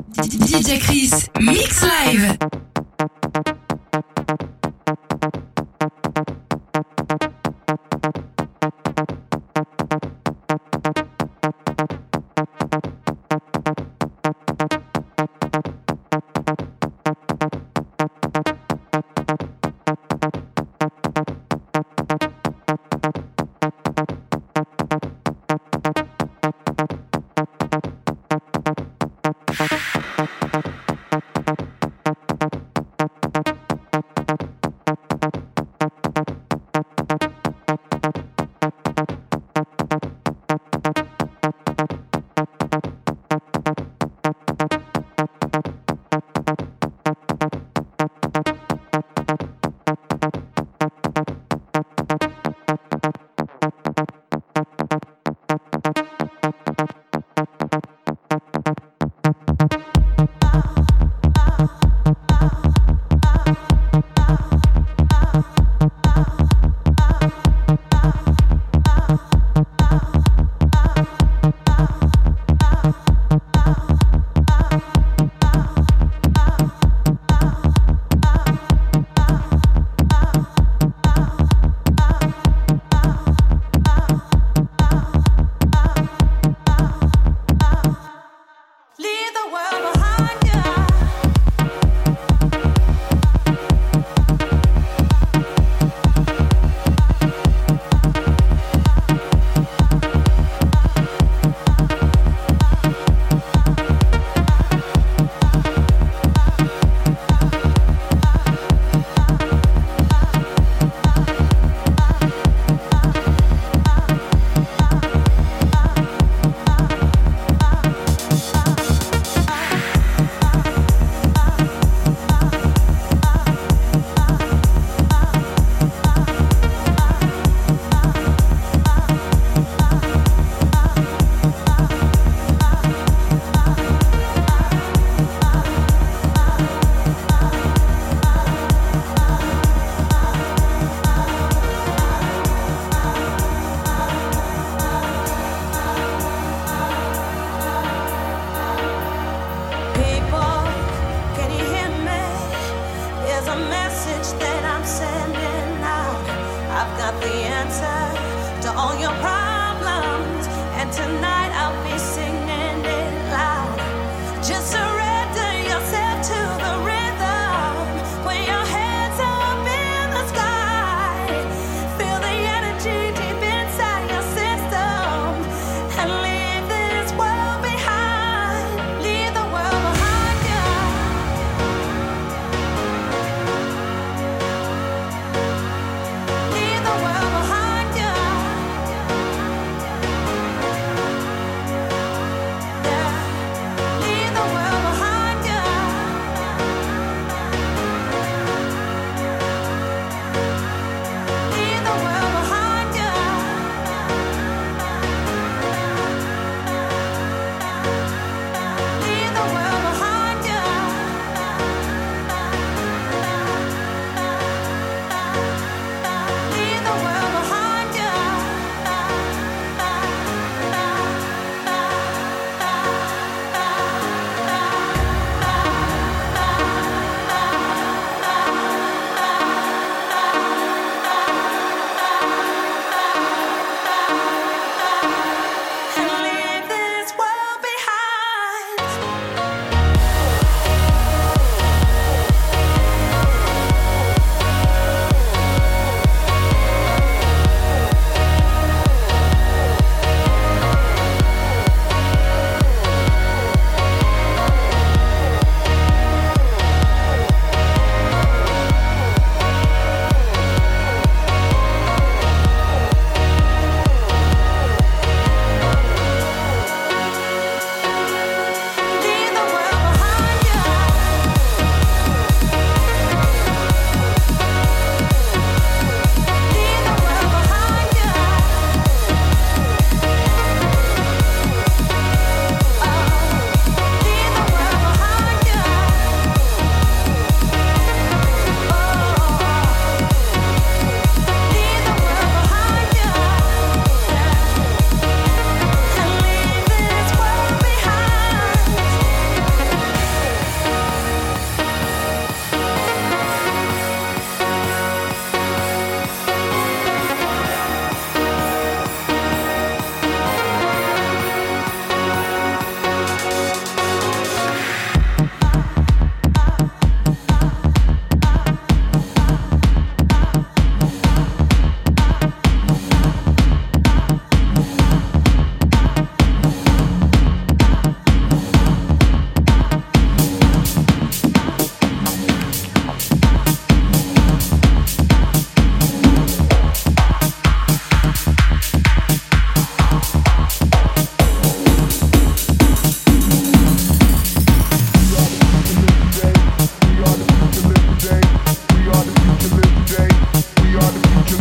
DJ 0.00 0.80
Chris, 0.80 1.28
Mix 1.40 1.82
Live. 1.82 2.69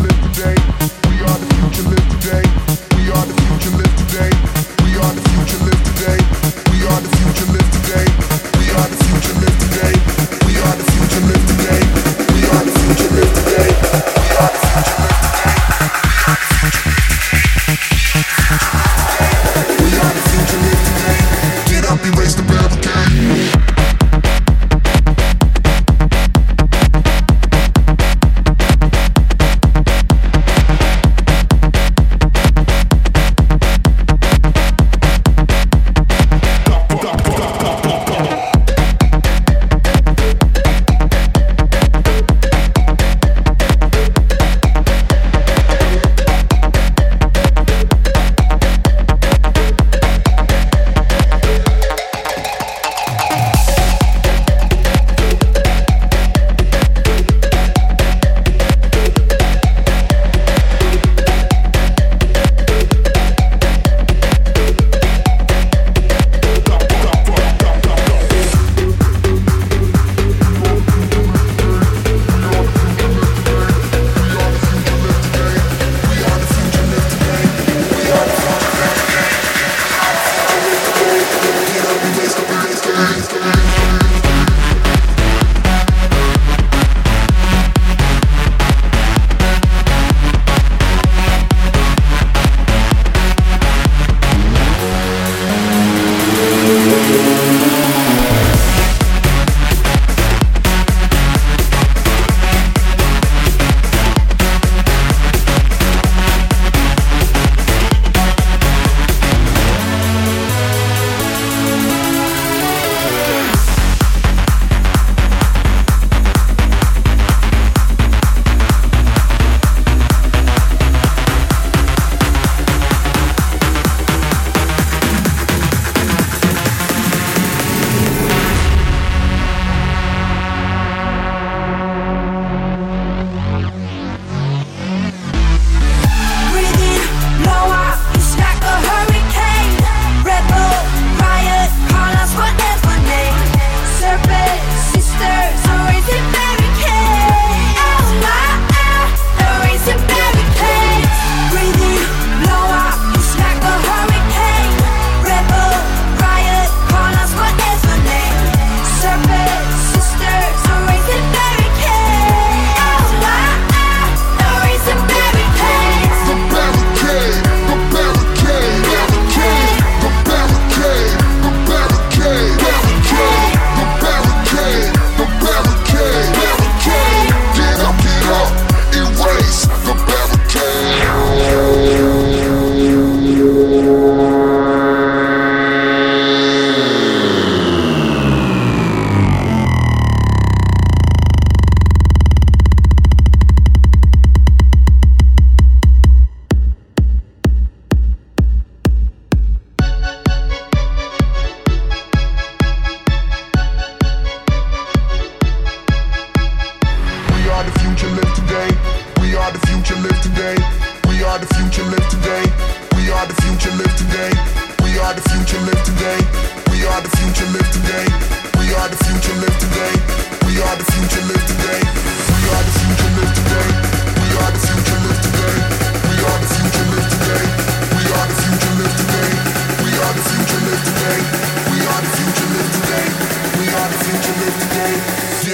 living 0.10 0.56
day. 0.56 1.09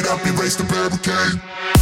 Up, 0.07 0.25
erase 0.27 0.55
the 0.55 0.63
barricade. 0.65 1.74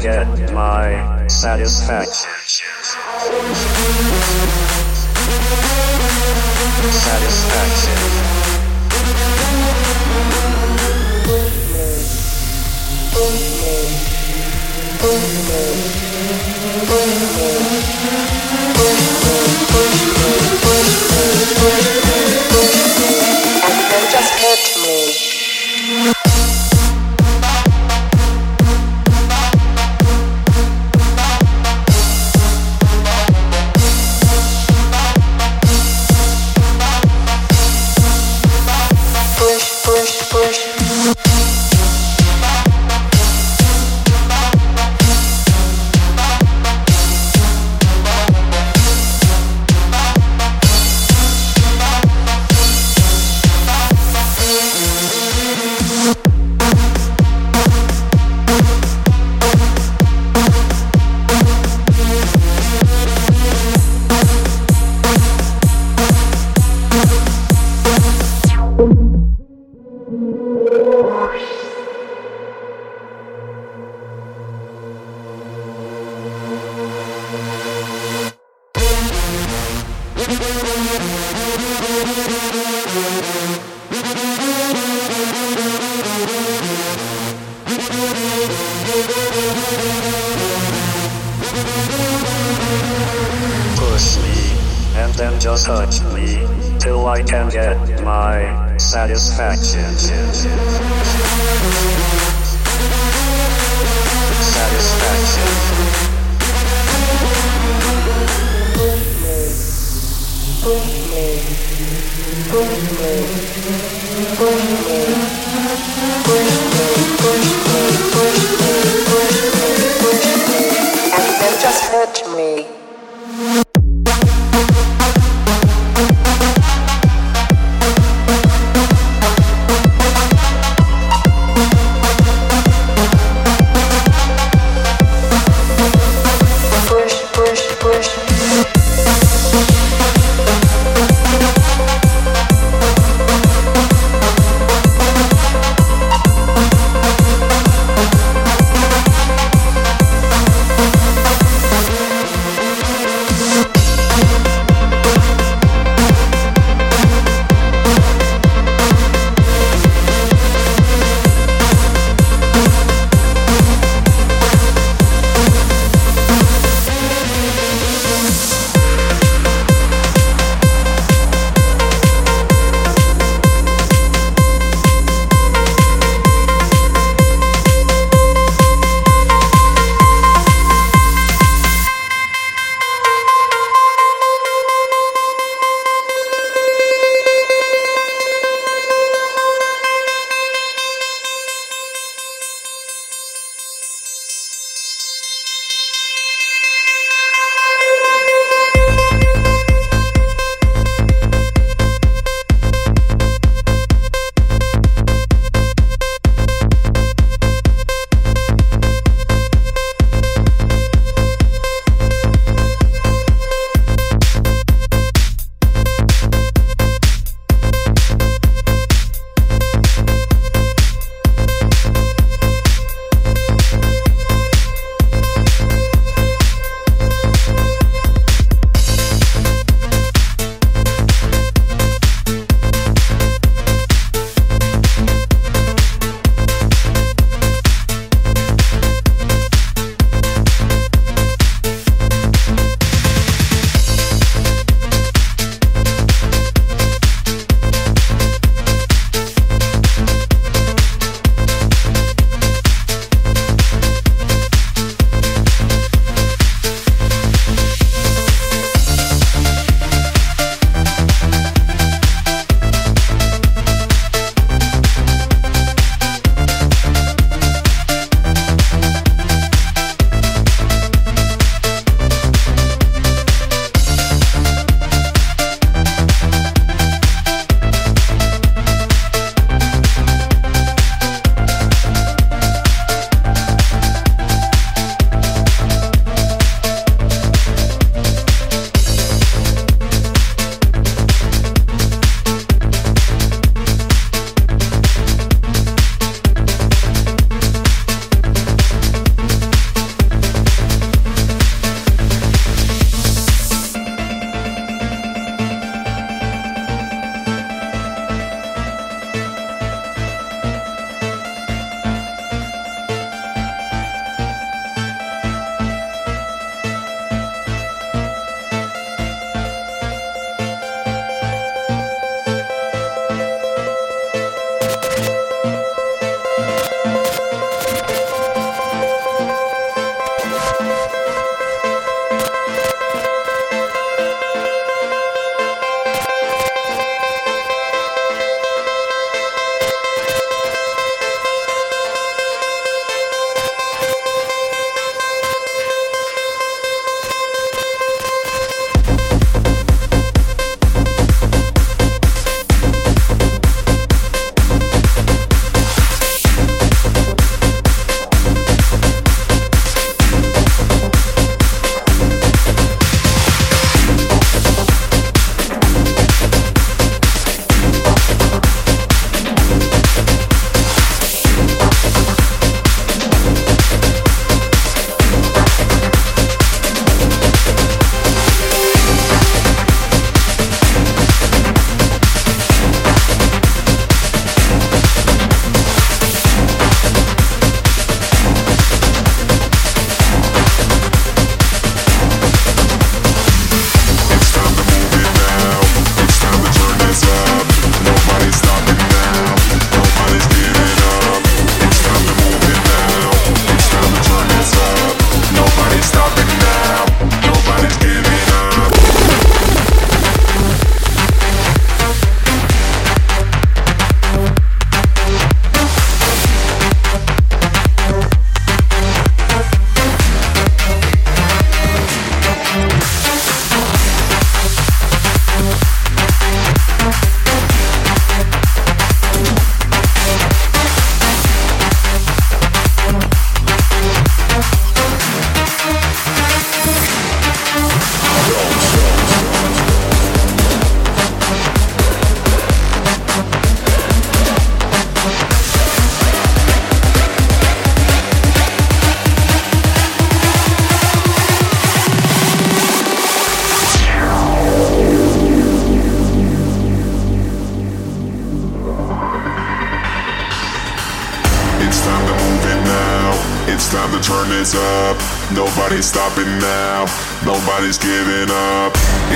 Get 0.00 0.52
my 0.52 1.26
satisfaction. 1.26 2.30
Satisfaction. 6.90 8.38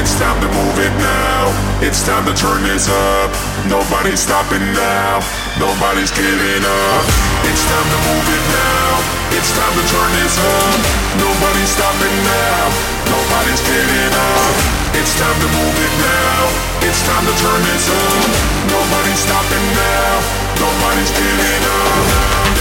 It's 0.03 0.19
time 0.19 0.35
to 0.43 0.51
move 0.51 0.79
it 0.83 0.91
now. 0.99 1.47
It's 1.79 2.03
time 2.03 2.27
to 2.27 2.35
turn 2.35 2.67
this 2.67 2.91
up. 2.91 3.31
Nobody's 3.71 4.19
stopping 4.19 4.67
now. 4.75 5.23
Nobody's 5.63 6.11
giving 6.11 6.65
up. 6.67 7.05
It's 7.47 7.63
time 7.71 7.87
to 7.87 7.99
move 8.11 8.27
it 8.27 8.45
now. 8.51 8.99
It's 9.31 9.55
time 9.55 9.75
to 9.79 9.85
turn 9.87 10.11
this 10.19 10.35
up. 10.43 10.79
Nobody's 11.23 11.71
stopping 11.71 12.17
now. 12.19 12.67
Nobody's 13.15 13.63
giving 13.63 14.15
up. 14.19 14.55
It's 14.99 15.15
time 15.15 15.39
to 15.39 15.49
move 15.55 15.79
it 15.79 15.95
now. 16.03 16.51
It's 16.83 16.99
time 17.07 17.23
to 17.23 17.35
turn 17.39 17.61
this 17.71 17.87
up. 17.87 18.27
Nobody's 18.75 19.23
stopping 19.23 19.67
now. 19.71 20.15
Nobody's 20.59 21.15
giving 21.15 21.63
up. 21.79 22.52